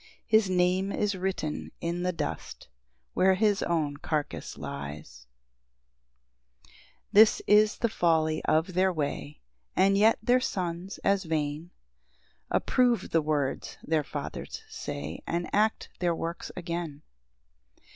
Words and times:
His 0.25 0.49
name 0.49 0.91
is 0.91 1.13
written 1.13 1.71
in 1.79 2.01
the 2.01 2.11
dust 2.11 2.67
Where 3.13 3.35
his 3.35 3.61
own 3.61 3.97
carcase 3.97 4.57
lies. 4.57 5.27
PAUSE. 6.65 6.65
8 6.67 6.73
This 7.13 7.41
is 7.45 7.77
the 7.77 7.87
folly 7.87 8.43
of 8.45 8.73
their 8.73 8.91
way; 8.91 9.41
And 9.75 9.95
yet 9.95 10.17
their 10.23 10.39
sons, 10.41 10.97
as 11.03 11.25
vain, 11.25 11.69
Approve 12.49 13.11
the 13.11 13.21
words 13.21 13.77
their 13.83 14.03
fathers 14.03 14.63
say, 14.71 15.21
And 15.27 15.47
act 15.53 15.89
their 15.99 16.15
works 16.15 16.51
again. 16.55 17.03